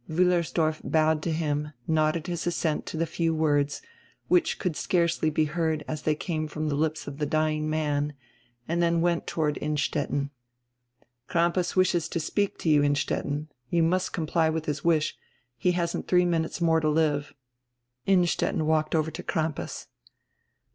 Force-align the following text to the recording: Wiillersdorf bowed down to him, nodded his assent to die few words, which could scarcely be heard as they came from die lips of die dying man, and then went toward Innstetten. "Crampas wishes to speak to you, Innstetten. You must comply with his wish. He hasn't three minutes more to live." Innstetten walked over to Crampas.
Wiillersdorf 0.09 0.81
bowed 0.83 1.17
down 1.21 1.21
to 1.21 1.31
him, 1.31 1.73
nodded 1.87 2.25
his 2.25 2.47
assent 2.47 2.87
to 2.87 2.97
die 2.97 3.05
few 3.05 3.35
words, 3.35 3.83
which 4.29 4.57
could 4.57 4.75
scarcely 4.75 5.29
be 5.29 5.45
heard 5.45 5.85
as 5.87 6.01
they 6.01 6.15
came 6.15 6.47
from 6.47 6.67
die 6.69 6.73
lips 6.73 7.05
of 7.05 7.17
die 7.19 7.25
dying 7.25 7.69
man, 7.69 8.13
and 8.67 8.81
then 8.81 9.01
went 9.01 9.27
toward 9.27 9.57
Innstetten. 9.61 10.31
"Crampas 11.27 11.75
wishes 11.75 12.09
to 12.09 12.19
speak 12.19 12.57
to 12.57 12.69
you, 12.69 12.81
Innstetten. 12.81 13.49
You 13.69 13.83
must 13.83 14.11
comply 14.11 14.49
with 14.49 14.65
his 14.65 14.83
wish. 14.83 15.15
He 15.55 15.73
hasn't 15.73 16.07
three 16.07 16.25
minutes 16.25 16.59
more 16.61 16.79
to 16.79 16.89
live." 16.89 17.35
Innstetten 18.07 18.65
walked 18.65 18.95
over 18.95 19.11
to 19.11 19.21
Crampas. 19.21 19.85